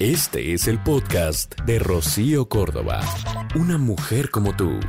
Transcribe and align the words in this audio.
Este 0.00 0.52
es 0.54 0.66
el 0.66 0.82
podcast 0.82 1.54
de 1.66 1.78
Rocío 1.78 2.48
Córdoba. 2.48 3.00
Una 3.54 3.78
mujer 3.78 4.28
como 4.28 4.56
tú. 4.56 4.80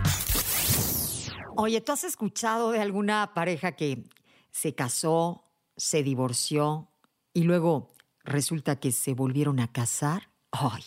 Oye, 1.55 1.79
¿tú 1.79 1.91
has 1.91 2.04
escuchado 2.04 2.71
de 2.71 2.81
alguna 2.81 3.36
pareja 3.36 3.73
que 3.73 4.10
se 4.49 4.73
casó, 4.73 5.44
se 5.78 6.02
divorció 6.02 6.89
y 7.33 7.44
luego 7.44 7.94
resulta 8.23 8.79
que 8.79 8.91
se 8.91 9.13
volvieron 9.13 9.60
a 9.60 9.71
casar? 9.71 10.31
Ay, 10.49 10.81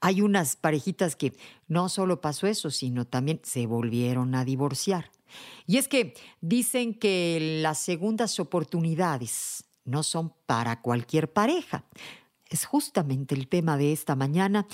hay 0.00 0.22
unas 0.22 0.56
parejitas 0.56 1.14
que 1.14 1.32
no 1.68 1.88
solo 1.88 2.20
pasó 2.20 2.48
eso, 2.48 2.68
sino 2.68 3.06
también 3.06 3.42
se 3.44 3.66
volvieron 3.66 4.34
a 4.34 4.44
divorciar. 4.44 5.12
Y 5.68 5.76
es 5.76 5.86
que 5.86 6.14
dicen 6.40 6.94
que 6.94 7.60
las 7.62 7.78
segundas 7.78 8.40
oportunidades 8.40 9.62
no 9.84 10.02
son 10.02 10.34
para 10.46 10.82
cualquier 10.82 11.32
pareja. 11.32 11.84
Es 12.52 12.66
justamente 12.66 13.34
el 13.34 13.48
tema 13.48 13.78
de 13.78 13.92
esta 13.92 14.14
mañana. 14.14 14.66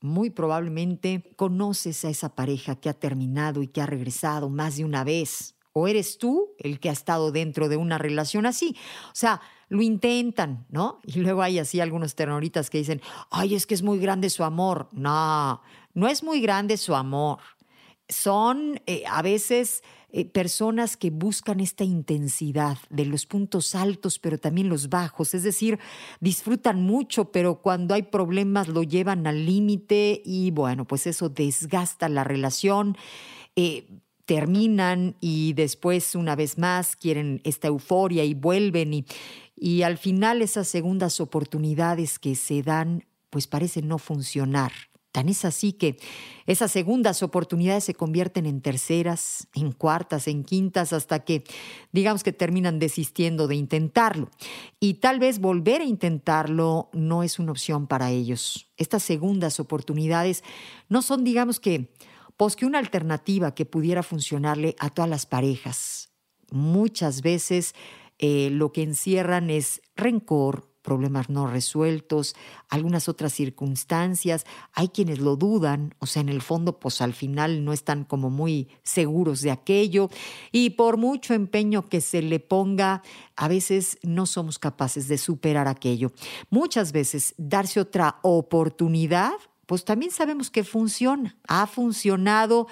Muy 0.00 0.30
probablemente 0.30 1.30
conoces 1.36 2.04
a 2.06 2.08
esa 2.08 2.34
pareja 2.34 2.76
que 2.76 2.88
ha 2.88 2.94
terminado 2.94 3.62
y 3.62 3.68
que 3.68 3.82
ha 3.82 3.86
regresado 3.86 4.48
más 4.48 4.78
de 4.78 4.86
una 4.86 5.04
vez. 5.04 5.54
O 5.74 5.86
eres 5.86 6.16
tú 6.16 6.54
el 6.58 6.80
que 6.80 6.88
ha 6.88 6.92
estado 6.92 7.30
dentro 7.30 7.68
de 7.68 7.76
una 7.76 7.98
relación 7.98 8.46
así. 8.46 8.74
O 9.08 9.14
sea, 9.14 9.42
lo 9.68 9.82
intentan, 9.82 10.66
¿no? 10.70 11.00
Y 11.04 11.20
luego 11.20 11.42
hay 11.42 11.58
así 11.58 11.78
algunos 11.78 12.14
ternoritas 12.14 12.70
que 12.70 12.78
dicen, 12.78 13.02
ay, 13.30 13.54
es 13.54 13.66
que 13.66 13.74
es 13.74 13.82
muy 13.82 13.98
grande 13.98 14.30
su 14.30 14.42
amor. 14.42 14.88
No, 14.92 15.60
no 15.92 16.08
es 16.08 16.22
muy 16.22 16.40
grande 16.40 16.78
su 16.78 16.94
amor. 16.94 17.38
Son 18.08 18.80
eh, 18.86 19.04
a 19.06 19.20
veces 19.20 19.84
eh, 20.12 20.24
personas 20.24 20.96
que 20.96 21.10
buscan 21.10 21.60
esta 21.60 21.84
intensidad 21.84 22.78
de 22.88 23.04
los 23.04 23.26
puntos 23.26 23.74
altos, 23.74 24.18
pero 24.18 24.38
también 24.38 24.68
los 24.68 24.88
bajos. 24.88 25.34
Es 25.34 25.42
decir, 25.42 25.78
disfrutan 26.20 26.82
mucho, 26.82 27.32
pero 27.32 27.62
cuando 27.62 27.94
hay 27.94 28.02
problemas 28.02 28.68
lo 28.68 28.82
llevan 28.82 29.26
al 29.26 29.46
límite 29.46 30.22
y 30.24 30.50
bueno, 30.50 30.84
pues 30.84 31.06
eso 31.06 31.28
desgasta 31.28 32.08
la 32.08 32.24
relación. 32.24 32.96
Eh, 33.56 33.86
terminan 34.24 35.16
y 35.20 35.54
después 35.54 36.14
una 36.14 36.36
vez 36.36 36.56
más 36.56 36.94
quieren 36.94 37.40
esta 37.42 37.66
euforia 37.66 38.22
y 38.24 38.34
vuelven 38.34 38.94
y, 38.94 39.04
y 39.56 39.82
al 39.82 39.98
final 39.98 40.40
esas 40.40 40.68
segundas 40.68 41.20
oportunidades 41.20 42.20
que 42.20 42.36
se 42.36 42.62
dan 42.62 43.04
pues 43.28 43.46
parecen 43.46 43.88
no 43.88 43.98
funcionar. 43.98 44.72
Tan 45.12 45.28
es 45.28 45.44
así 45.44 45.72
que 45.72 45.96
esas 46.46 46.70
segundas 46.70 47.22
oportunidades 47.24 47.82
se 47.82 47.94
convierten 47.94 48.46
en 48.46 48.60
terceras, 48.60 49.48
en 49.54 49.72
cuartas, 49.72 50.28
en 50.28 50.44
quintas, 50.44 50.92
hasta 50.92 51.24
que 51.24 51.42
digamos 51.90 52.22
que 52.22 52.32
terminan 52.32 52.78
desistiendo 52.78 53.48
de 53.48 53.56
intentarlo. 53.56 54.30
Y 54.78 54.94
tal 54.94 55.18
vez 55.18 55.40
volver 55.40 55.80
a 55.80 55.84
intentarlo 55.84 56.90
no 56.92 57.24
es 57.24 57.40
una 57.40 57.50
opción 57.50 57.88
para 57.88 58.10
ellos. 58.10 58.70
Estas 58.76 59.02
segundas 59.02 59.58
oportunidades 59.58 60.44
no 60.88 61.02
son, 61.02 61.24
digamos 61.24 61.58
que, 61.58 61.92
pues 62.36 62.54
que 62.54 62.66
una 62.66 62.78
alternativa 62.78 63.54
que 63.54 63.66
pudiera 63.66 64.04
funcionarle 64.04 64.76
a 64.78 64.90
todas 64.90 65.10
las 65.10 65.26
parejas. 65.26 66.12
Muchas 66.52 67.20
veces 67.22 67.74
eh, 68.18 68.50
lo 68.50 68.70
que 68.70 68.82
encierran 68.82 69.50
es 69.50 69.82
rencor, 69.96 70.69
problemas 70.82 71.28
no 71.28 71.46
resueltos, 71.46 72.34
algunas 72.68 73.08
otras 73.08 73.32
circunstancias. 73.32 74.46
Hay 74.72 74.88
quienes 74.88 75.18
lo 75.18 75.36
dudan, 75.36 75.94
o 75.98 76.06
sea, 76.06 76.22
en 76.22 76.28
el 76.28 76.42
fondo, 76.42 76.78
pues 76.78 77.00
al 77.00 77.12
final 77.12 77.64
no 77.64 77.72
están 77.72 78.04
como 78.04 78.30
muy 78.30 78.68
seguros 78.82 79.40
de 79.42 79.50
aquello. 79.50 80.08
Y 80.52 80.70
por 80.70 80.96
mucho 80.96 81.34
empeño 81.34 81.88
que 81.88 82.00
se 82.00 82.22
le 82.22 82.40
ponga, 82.40 83.02
a 83.36 83.48
veces 83.48 83.98
no 84.02 84.26
somos 84.26 84.58
capaces 84.58 85.08
de 85.08 85.18
superar 85.18 85.68
aquello. 85.68 86.12
Muchas 86.50 86.92
veces 86.92 87.34
darse 87.36 87.80
otra 87.80 88.18
oportunidad, 88.22 89.32
pues 89.66 89.84
también 89.84 90.10
sabemos 90.10 90.50
que 90.50 90.64
funciona, 90.64 91.36
ha 91.46 91.66
funcionado 91.66 92.66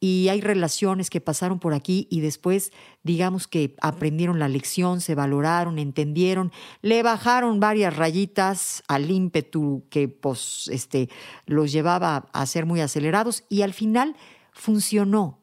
y 0.00 0.28
hay 0.28 0.40
relaciones 0.40 1.10
que 1.10 1.20
pasaron 1.20 1.58
por 1.58 1.74
aquí 1.74 2.08
y 2.10 2.20
después, 2.20 2.72
digamos 3.02 3.46
que 3.46 3.76
aprendieron 3.82 4.38
la 4.38 4.48
lección, 4.48 5.02
se 5.02 5.14
valoraron, 5.14 5.78
entendieron, 5.78 6.52
le 6.80 7.02
bajaron 7.02 7.60
varias 7.60 7.94
rayitas 7.94 8.82
al 8.88 9.10
ímpetu 9.10 9.84
que 9.90 10.08
pues, 10.08 10.68
este, 10.72 11.10
los 11.44 11.70
llevaba 11.70 12.28
a 12.32 12.46
ser 12.46 12.64
muy 12.64 12.80
acelerados 12.80 13.44
y 13.50 13.60
al 13.60 13.74
final 13.74 14.16
funcionó. 14.52 15.38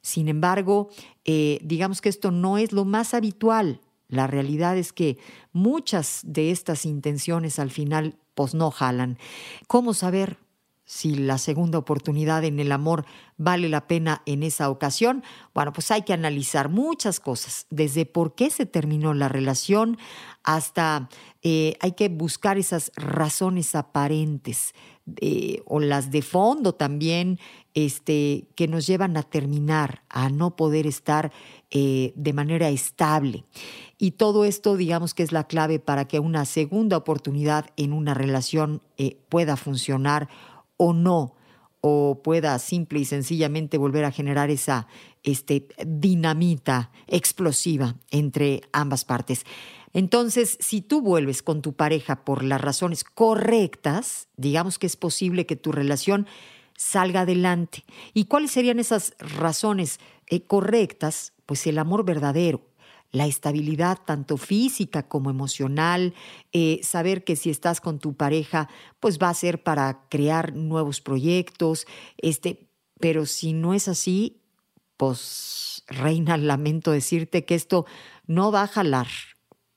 Sin 0.00 0.28
embargo, 0.28 0.90
eh, 1.24 1.58
digamos 1.62 2.00
que 2.00 2.08
esto 2.08 2.30
no 2.30 2.56
es 2.56 2.72
lo 2.72 2.84
más 2.84 3.14
habitual. 3.14 3.80
La 4.06 4.28
realidad 4.28 4.78
es 4.78 4.92
que 4.92 5.18
muchas 5.52 6.20
de 6.22 6.52
estas 6.52 6.86
intenciones 6.86 7.58
al 7.58 7.70
final 7.70 8.16
pues 8.34 8.54
no 8.54 8.70
jalan. 8.70 9.18
¿Cómo 9.66 9.92
saber? 9.92 10.38
Si 10.88 11.14
la 11.14 11.36
segunda 11.36 11.76
oportunidad 11.76 12.44
en 12.44 12.58
el 12.60 12.72
amor 12.72 13.04
vale 13.36 13.68
la 13.68 13.86
pena 13.86 14.22
en 14.24 14.42
esa 14.42 14.70
ocasión, 14.70 15.22
bueno, 15.52 15.70
pues 15.74 15.90
hay 15.90 16.00
que 16.00 16.14
analizar 16.14 16.70
muchas 16.70 17.20
cosas, 17.20 17.66
desde 17.68 18.06
por 18.06 18.34
qué 18.34 18.48
se 18.48 18.64
terminó 18.64 19.12
la 19.12 19.28
relación 19.28 19.98
hasta 20.44 21.10
eh, 21.42 21.74
hay 21.80 21.92
que 21.92 22.08
buscar 22.08 22.56
esas 22.56 22.90
razones 22.96 23.74
aparentes 23.74 24.72
eh, 25.20 25.60
o 25.66 25.78
las 25.78 26.10
de 26.10 26.22
fondo 26.22 26.74
también 26.74 27.38
este, 27.74 28.48
que 28.54 28.66
nos 28.66 28.86
llevan 28.86 29.18
a 29.18 29.24
terminar, 29.24 30.04
a 30.08 30.30
no 30.30 30.56
poder 30.56 30.86
estar 30.86 31.32
eh, 31.70 32.14
de 32.16 32.32
manera 32.32 32.70
estable. 32.70 33.44
Y 33.98 34.12
todo 34.12 34.46
esto, 34.46 34.78
digamos 34.78 35.12
que 35.12 35.22
es 35.22 35.32
la 35.32 35.44
clave 35.44 35.80
para 35.80 36.08
que 36.08 36.18
una 36.18 36.46
segunda 36.46 36.96
oportunidad 36.96 37.66
en 37.76 37.92
una 37.92 38.14
relación 38.14 38.80
pueda 39.28 39.56
funcionar 39.56 40.28
o 40.78 40.94
no, 40.94 41.34
o 41.82 42.22
pueda 42.24 42.58
simple 42.58 43.00
y 43.00 43.04
sencillamente 43.04 43.76
volver 43.76 44.04
a 44.04 44.10
generar 44.10 44.50
esa 44.50 44.88
este, 45.22 45.68
dinamita 45.86 46.90
explosiva 47.06 47.96
entre 48.10 48.62
ambas 48.72 49.04
partes. 49.04 49.44
Entonces, 49.92 50.58
si 50.60 50.80
tú 50.80 51.02
vuelves 51.02 51.42
con 51.42 51.62
tu 51.62 51.74
pareja 51.74 52.24
por 52.24 52.42
las 52.42 52.60
razones 52.60 53.04
correctas, 53.04 54.28
digamos 54.36 54.78
que 54.78 54.86
es 54.86 54.96
posible 54.96 55.46
que 55.46 55.56
tu 55.56 55.72
relación 55.72 56.26
salga 56.76 57.22
adelante. 57.22 57.84
¿Y 58.14 58.26
cuáles 58.26 58.52
serían 58.52 58.78
esas 58.78 59.14
razones 59.18 59.98
eh, 60.28 60.42
correctas? 60.42 61.32
Pues 61.46 61.66
el 61.66 61.78
amor 61.78 62.04
verdadero, 62.04 62.62
la 63.10 63.26
estabilidad 63.26 63.98
tanto 64.04 64.36
física 64.36 65.08
como 65.08 65.30
emocional, 65.30 66.14
eh, 66.52 66.80
saber 66.82 67.24
que 67.24 67.36
si 67.36 67.50
estás 67.50 67.80
con 67.80 67.98
tu 67.98 68.14
pareja, 68.14 68.68
pues 69.00 69.18
va 69.18 69.30
a 69.30 69.34
ser 69.34 69.62
para 69.62 70.06
crear 70.08 70.54
nuevos 70.54 71.00
proyectos, 71.00 71.86
este, 72.18 72.70
pero 73.00 73.26
si 73.26 73.52
no 73.52 73.74
es 73.74 73.88
así, 73.88 74.42
pues 74.96 75.84
reina, 75.86 76.36
lamento 76.36 76.90
decirte 76.90 77.44
que 77.44 77.54
esto 77.54 77.86
no 78.26 78.52
va 78.52 78.62
a 78.62 78.68
jalar, 78.68 79.08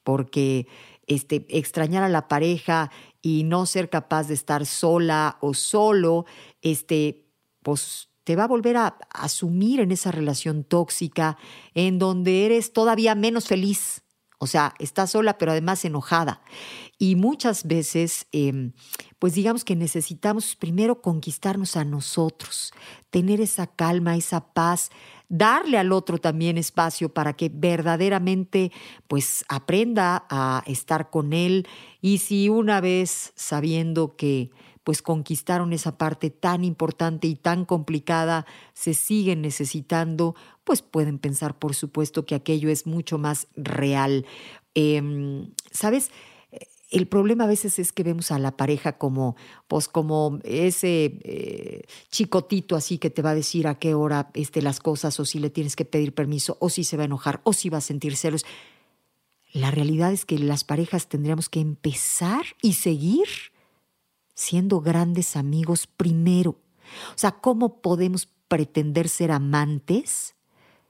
porque 0.04 0.68
este, 1.08 1.46
extrañar 1.50 2.04
a 2.04 2.10
la 2.10 2.28
pareja 2.28 2.92
y 3.22 3.44
no 3.44 3.66
ser 3.66 3.90
capaz 3.90 4.28
de 4.28 4.34
estar 4.34 4.66
sola 4.66 5.38
o 5.42 5.54
solo, 5.54 6.26
este, 6.62 7.28
pues 7.62 8.11
te 8.24 8.36
va 8.36 8.44
a 8.44 8.48
volver 8.48 8.78
a 8.78 8.98
asumir 9.10 9.80
en 9.80 9.92
esa 9.92 10.12
relación 10.12 10.64
tóxica 10.64 11.38
en 11.74 12.00
donde 12.00 12.46
eres 12.46 12.74
todavía 12.74 13.16
menos 13.16 13.48
feliz. 13.48 14.04
O 14.44 14.48
sea, 14.48 14.74
estás 14.80 15.12
sola 15.12 15.38
pero 15.38 15.52
además 15.52 15.86
enojada. 15.86 16.42
Y 16.98 17.16
muchas 17.16 17.66
veces, 17.66 18.28
em, 18.32 18.74
pues 19.20 19.36
digamos 19.36 19.64
que 19.64 19.76
necesitamos 19.76 20.56
primero 20.56 21.02
conquistarnos 21.02 21.78
a 21.78 21.86
nosotros, 21.86 22.74
tener 23.12 23.40
esa 23.40 23.68
calma, 23.68 24.16
esa 24.16 24.54
paz, 24.54 24.90
darle 25.30 25.78
al 25.78 25.92
otro 25.92 26.18
también 26.18 26.58
espacio 26.58 27.14
para 27.14 27.34
que 27.34 27.50
verdaderamente 27.54 28.72
pues 29.08 29.46
aprenda 29.48 30.26
a 30.30 30.64
estar 30.66 31.10
con 31.10 31.34
él. 31.34 31.68
Y 32.02 32.18
si 32.18 32.50
una 32.50 32.82
vez 32.82 33.34
sabiendo 33.36 34.16
que 34.16 34.50
pues 34.84 35.02
conquistaron 35.02 35.74
esa 35.74 35.98
parte 35.98 36.30
tan 36.30 36.64
importante 36.64 37.28
y 37.28 37.36
tan 37.36 37.66
complicada, 37.66 38.46
se 38.74 38.94
siguen 38.94 39.42
necesitando, 39.42 40.36
pues 40.64 40.82
pueden 40.82 41.20
pensar, 41.20 41.58
por 41.60 41.76
supuesto, 41.76 42.26
que 42.26 42.36
aquello 42.36 42.70
es 42.70 42.88
mucho 42.88 43.18
más 43.18 43.48
real. 43.56 44.26
Em, 44.74 45.52
¿Sabes? 45.72 46.12
El 46.92 47.08
problema 47.08 47.46
a 47.46 47.48
veces 47.48 47.80
es 47.80 47.94
que 47.94 48.04
vemos 48.04 48.32
a 48.32 48.40
la 48.40 48.58
pareja 48.58 48.98
como, 48.98 49.38
pues 49.70 49.88
como 49.88 50.40
ese 50.44 51.20
eh, 51.24 51.84
chicotito 52.10 52.76
así 52.76 52.98
que 52.98 53.10
te 53.10 53.22
va 53.22 53.30
a 53.30 53.36
decir 53.36 53.68
a 53.68 53.80
qué 53.80 53.94
hora 53.94 54.30
este, 54.34 54.62
las 54.62 54.82
cosas, 54.82 55.18
o 55.18 55.24
si 55.24 55.40
le 55.40 55.50
tienes 55.50 55.78
que 55.78 55.86
pedir 55.86 56.14
permiso, 56.14 56.58
o 56.60 56.70
si 56.70 56.84
se 56.84 56.98
va 56.98 57.04
a 57.04 57.06
enojar, 57.06 57.40
o 57.46 57.54
si 57.54 57.70
va 57.70 57.78
a 57.78 57.82
sentir 57.82 58.18
celos. 58.18 58.46
La 59.54 59.72
realidad 59.72 60.12
es 60.12 60.26
que 60.26 60.38
las 60.38 60.66
parejas 60.66 61.08
tendríamos 61.08 61.48
que 61.48 61.62
empezar 61.62 62.44
y 62.62 62.74
seguir 62.74 63.28
siendo 64.42 64.82
grandes 64.82 65.36
amigos 65.36 65.86
primero. 65.86 66.52
O 67.14 67.18
sea, 67.18 67.32
¿cómo 67.32 67.82
podemos 67.82 68.28
pretender 68.48 69.08
ser 69.08 69.32
amantes 69.32 70.36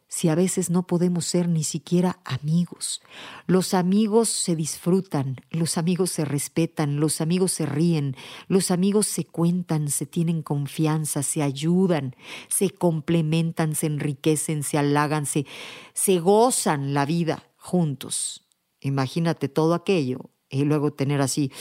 si 0.07 0.30
a 0.30 0.36
veces 0.36 0.69
no 0.69 0.88
podemos 0.88 1.25
ser 1.25 1.50
ni 1.50 1.65
siquiera 1.65 2.21
amigos? 2.24 3.01
Los 3.48 3.74
amigos 3.74 4.30
se 4.30 4.56
disfrutan, 4.56 5.42
los 5.51 5.77
amigos 5.77 6.12
se 6.12 6.24
respetan, 6.24 7.01
los 7.01 7.19
amigos 7.19 7.51
se 7.51 7.65
ríen, 7.65 8.15
los 8.48 8.71
amigos 8.71 9.06
se 9.07 9.25
cuentan, 9.25 9.89
se 9.89 10.06
tienen 10.06 10.44
confianza, 10.44 11.21
se 11.21 11.44
ayudan, 11.44 12.15
se 12.48 12.69
complementan, 12.69 13.75
se 13.75 13.88
enriquecen, 13.88 14.63
se 14.63 14.77
halagan, 14.77 15.25
se, 15.25 15.45
se 15.94 16.19
gozan 16.19 16.94
la 16.94 17.06
vida 17.06 17.44
juntos. 17.57 18.48
Imagínate 18.80 19.50
todo 19.50 19.74
aquello 19.74 20.31
y 20.50 20.63
luego 20.63 20.92
tener 20.94 21.21
así 21.21 21.51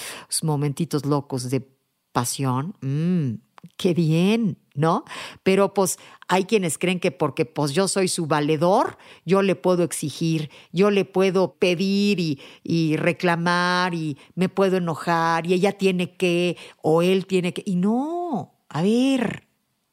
momentitos 0.43 1.05
locos 1.05 1.51
de 1.51 1.80
pasión. 2.13 2.75
Mmm, 2.81 3.35
qué 3.77 3.95
bien, 3.95 4.59
¿no? 4.75 5.05
Pero 5.43 5.75
pues 5.75 5.99
hay 6.29 6.45
quienes 6.45 6.79
creen 6.79 7.01
que 7.01 7.11
porque 7.11 7.45
pues 7.45 7.73
yo 7.73 7.89
soy 7.89 8.09
su 8.09 8.27
valedor, 8.27 8.99
yo 9.25 9.43
le 9.43 9.57
puedo 9.57 9.83
exigir, 9.83 10.51
yo 10.73 10.91
le 10.91 11.05
puedo 11.05 11.55
pedir 11.55 12.21
y, 12.21 12.41
y, 12.63 12.97
reclamar 12.97 13.95
y 13.95 14.17
me 14.35 14.49
puedo 14.49 14.77
enojar 14.77 15.47
y 15.47 15.55
ella 15.55 15.73
tiene 15.73 16.17
que 16.17 16.57
o 16.83 17.03
él 17.03 17.27
tiene 17.27 17.53
que... 17.53 17.63
Y 17.67 17.77
no, 17.77 18.55
a 18.69 18.83
ver, 18.83 19.47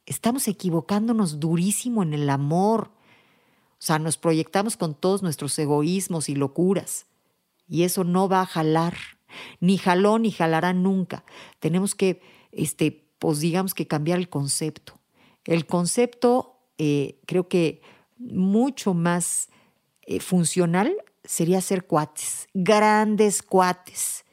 estamos 0.05 0.47
equivocándonos 0.47 1.39
durísimo 1.39 2.03
en 2.03 2.13
el 2.13 2.29
amor. 2.29 2.91
O 3.73 3.81
sea, 3.87 3.99
nos 3.99 4.17
proyectamos 4.17 4.75
con 4.75 4.95
todos 4.95 5.21
nuestros 5.21 5.57
egoísmos 5.59 6.29
y 6.29 6.35
locuras 6.35 7.05
y 7.67 7.83
eso 7.83 8.03
no 8.03 8.29
va 8.29 8.41
a 8.41 8.45
jalar. 8.45 9.16
Ni 9.59 9.77
jaló 9.77 10.19
ni 10.19 10.31
jalará 10.31 10.73
nunca. 10.73 11.23
Tenemos 11.59 11.95
que 11.95 12.21
este, 12.51 13.07
pues 13.19 13.39
digamos 13.39 13.73
que 13.73 13.87
cambiar 13.87 14.19
el 14.19 14.29
concepto. 14.29 14.99
El 15.45 15.65
concepto 15.65 16.59
eh, 16.77 17.19
creo 17.25 17.47
que 17.47 17.81
mucho 18.17 18.93
más 18.93 19.49
eh, 20.01 20.19
funcional 20.19 20.95
sería 21.23 21.61
ser 21.61 21.85
cuates, 21.85 22.47
grandes 22.53 23.41
cuates. 23.41 24.25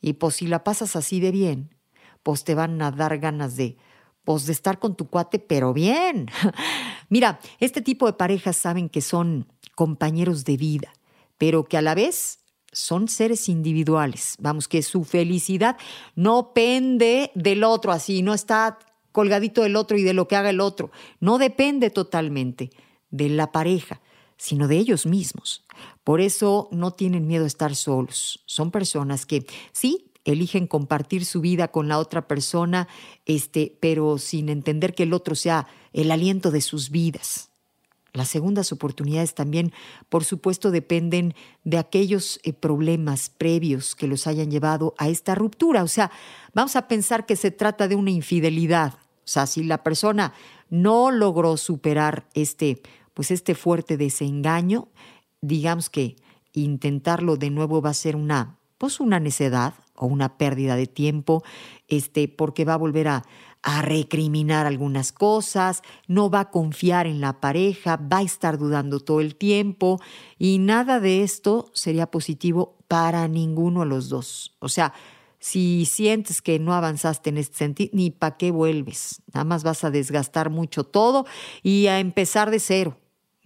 Y 0.00 0.14
pues 0.14 0.36
si 0.36 0.46
la 0.46 0.64
pasas 0.64 0.96
así 0.96 1.20
de 1.20 1.30
bien, 1.30 1.74
pues 2.22 2.44
te 2.44 2.54
van 2.54 2.80
a 2.82 2.90
dar 2.90 3.18
ganas 3.18 3.56
de, 3.56 3.76
pues 4.24 4.46
de 4.46 4.52
estar 4.52 4.78
con 4.78 4.96
tu 4.96 5.08
cuate, 5.08 5.38
pero 5.38 5.72
bien. 5.72 6.28
Mira, 7.08 7.40
este 7.58 7.82
tipo 7.82 8.06
de 8.06 8.12
parejas 8.14 8.56
saben 8.56 8.88
que 8.88 9.00
son 9.00 9.46
compañeros 9.74 10.44
de 10.44 10.56
vida, 10.56 10.92
pero 11.38 11.64
que 11.64 11.76
a 11.76 11.82
la 11.82 11.94
vez 11.94 12.41
son 12.72 13.08
seres 13.08 13.48
individuales. 13.48 14.36
Vamos, 14.40 14.66
que 14.66 14.82
su 14.82 15.04
felicidad 15.04 15.76
no 16.16 16.52
pende 16.54 17.30
del 17.34 17.64
otro, 17.64 17.92
así, 17.92 18.22
no 18.22 18.34
está 18.34 18.78
colgadito 19.12 19.62
del 19.62 19.76
otro 19.76 19.96
y 19.98 20.02
de 20.02 20.14
lo 20.14 20.26
que 20.26 20.36
haga 20.36 20.50
el 20.50 20.60
otro. 20.60 20.90
No 21.20 21.38
depende 21.38 21.90
totalmente 21.90 22.70
de 23.10 23.28
la 23.28 23.52
pareja, 23.52 24.00
sino 24.36 24.66
de 24.66 24.78
ellos 24.78 25.06
mismos. 25.06 25.64
Por 26.02 26.20
eso 26.20 26.68
no 26.72 26.92
tienen 26.92 27.26
miedo 27.26 27.44
a 27.44 27.48
estar 27.48 27.76
solos. 27.76 28.42
Son 28.46 28.70
personas 28.70 29.26
que 29.26 29.46
sí 29.72 30.12
eligen 30.24 30.66
compartir 30.66 31.24
su 31.24 31.40
vida 31.40 31.68
con 31.68 31.88
la 31.88 31.98
otra 31.98 32.26
persona, 32.26 32.88
este, 33.26 33.76
pero 33.80 34.18
sin 34.18 34.48
entender 34.48 34.94
que 34.94 35.02
el 35.02 35.12
otro 35.12 35.34
sea 35.34 35.66
el 35.92 36.10
aliento 36.10 36.50
de 36.50 36.60
sus 36.60 36.90
vidas. 36.90 37.51
Las 38.12 38.28
segundas 38.28 38.72
oportunidades 38.72 39.34
también, 39.34 39.72
por 40.10 40.24
supuesto, 40.24 40.70
dependen 40.70 41.34
de 41.64 41.78
aquellos 41.78 42.40
eh, 42.42 42.52
problemas 42.52 43.30
previos 43.30 43.94
que 43.94 44.06
los 44.06 44.26
hayan 44.26 44.50
llevado 44.50 44.94
a 44.98 45.08
esta 45.08 45.34
ruptura. 45.34 45.82
O 45.82 45.88
sea, 45.88 46.10
vamos 46.52 46.76
a 46.76 46.88
pensar 46.88 47.24
que 47.24 47.36
se 47.36 47.50
trata 47.50 47.88
de 47.88 47.94
una 47.94 48.10
infidelidad. 48.10 48.94
O 49.24 49.28
sea, 49.28 49.46
si 49.46 49.64
la 49.64 49.82
persona 49.82 50.34
no 50.68 51.10
logró 51.10 51.56
superar 51.56 52.26
este, 52.34 52.82
pues 53.14 53.30
este 53.30 53.54
fuerte 53.54 53.96
desengaño, 53.96 54.88
digamos 55.40 55.88
que 55.88 56.16
intentarlo 56.52 57.36
de 57.36 57.48
nuevo 57.48 57.80
va 57.80 57.90
a 57.90 57.94
ser 57.94 58.16
una, 58.16 58.58
pues 58.76 59.00
una 59.00 59.20
necedad 59.20 59.74
o 59.94 60.06
una 60.06 60.36
pérdida 60.36 60.76
de 60.76 60.86
tiempo, 60.86 61.42
este, 61.88 62.28
porque 62.28 62.64
va 62.64 62.74
a 62.74 62.78
volver 62.78 63.08
a, 63.08 63.24
a 63.62 63.82
recriminar 63.82 64.66
algunas 64.66 65.12
cosas, 65.12 65.82
no 66.08 66.30
va 66.30 66.40
a 66.40 66.50
confiar 66.50 67.06
en 67.06 67.20
la 67.20 67.40
pareja, 67.40 67.96
va 67.96 68.18
a 68.18 68.22
estar 68.22 68.58
dudando 68.58 69.00
todo 69.00 69.20
el 69.20 69.36
tiempo 69.36 70.00
y 70.38 70.58
nada 70.58 70.98
de 70.98 71.22
esto 71.22 71.70
sería 71.72 72.10
positivo 72.10 72.76
para 72.88 73.28
ninguno 73.28 73.80
de 73.80 73.86
los 73.86 74.08
dos. 74.08 74.56
O 74.58 74.68
sea, 74.68 74.92
si 75.38 75.86
sientes 75.86 76.42
que 76.42 76.58
no 76.58 76.72
avanzaste 76.72 77.30
en 77.30 77.38
este 77.38 77.56
sentido, 77.56 77.90
ni 77.94 78.10
para 78.10 78.36
qué 78.36 78.50
vuelves. 78.50 79.22
Nada 79.32 79.44
más 79.44 79.64
vas 79.64 79.82
a 79.82 79.90
desgastar 79.90 80.50
mucho 80.50 80.84
todo 80.84 81.26
y 81.62 81.88
a 81.88 81.98
empezar 81.98 82.50
de 82.50 82.60
cero, 82.60 82.96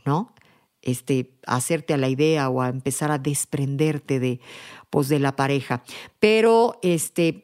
¿no? 0.04 0.34
Este, 0.82 1.38
hacerte 1.46 1.94
a 1.94 1.96
la 1.96 2.08
idea 2.08 2.48
o 2.50 2.60
a 2.60 2.68
empezar 2.68 3.10
a 3.10 3.18
desprenderte 3.18 4.20
de, 4.20 4.40
pues, 4.90 5.08
de 5.08 5.18
la 5.18 5.36
pareja. 5.36 5.82
Pero 6.20 6.78
este, 6.82 7.42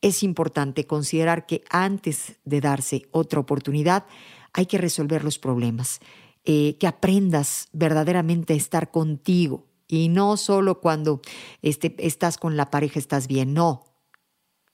es 0.00 0.22
importante 0.22 0.86
considerar 0.86 1.46
que 1.46 1.64
antes 1.70 2.36
de 2.44 2.60
darse 2.60 3.02
otra 3.10 3.40
oportunidad 3.40 4.06
hay 4.52 4.66
que 4.66 4.78
resolver 4.78 5.24
los 5.24 5.38
problemas, 5.38 6.00
eh, 6.44 6.76
que 6.78 6.86
aprendas 6.86 7.68
verdaderamente 7.72 8.54
a 8.54 8.56
estar 8.56 8.90
contigo 8.90 9.66
y 9.88 10.08
no 10.08 10.36
solo 10.36 10.80
cuando 10.80 11.20
este, 11.62 11.94
estás 11.98 12.36
con 12.36 12.56
la 12.56 12.70
pareja 12.70 12.98
estás 12.98 13.26
bien, 13.26 13.54
no. 13.54 13.84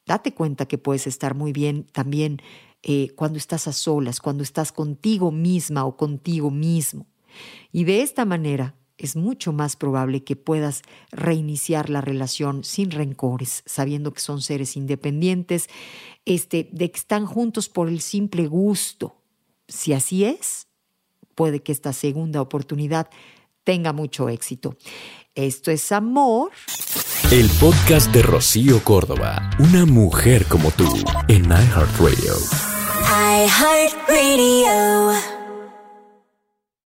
Date 0.07 0.35
cuenta 0.35 0.67
que 0.67 0.77
puedes 0.77 1.07
estar 1.07 1.35
muy 1.35 1.53
bien 1.53 1.85
también 1.85 2.43
eh, 2.83 3.11
cuando 3.15 3.39
estás 3.39 3.67
a 3.67 3.73
solas, 3.73 4.21
cuando 4.21 4.43
estás 4.43 4.73
contigo 4.73 5.33
misma 5.33 5.87
o 5.87 5.97
contigo 5.97 6.51
mismo. 6.51 7.07
Y 7.73 7.85
de 7.85 8.03
esta 8.03 8.25
manera 8.27 8.75
es 8.99 9.17
mucho 9.17 9.53
más 9.53 9.77
probable 9.77 10.23
que 10.25 10.37
puedas 10.37 10.83
reiniciar 11.11 11.91
la 11.91 12.01
relación 12.01 12.65
sin 12.65 12.91
rencores, 12.91 13.63
sabiendo 13.67 14.13
que 14.13 14.21
son 14.21 14.41
seres 14.41 14.77
independientes, 14.77 15.69
este, 16.25 16.69
de 16.73 16.91
que 16.91 16.99
están 16.99 17.27
juntos 17.27 17.69
por 17.69 17.89
el 17.89 18.01
simple 18.01 18.47
gusto. 18.47 19.17
Si 19.69 19.93
así 19.93 20.25
es, 20.25 20.69
puede 21.35 21.63
que 21.63 21.73
esta 21.73 21.93
segunda 21.93 22.41
oportunidad 22.41 23.11
tenga 23.65 23.93
mucho 23.93 24.29
éxito. 24.29 24.77
Esto 25.35 25.71
es 25.73 25.91
amor. 25.91 26.53
El 27.33 27.49
podcast 27.59 28.13
de 28.13 28.23
Rocío 28.23 28.85
Córdoba, 28.85 29.51
una 29.59 29.87
mujer 29.87 30.47
como 30.47 30.71
tú, 30.71 30.87
en 31.29 31.47
iHeartRadio. 31.47 32.35
iHeartRadio. 33.47 35.34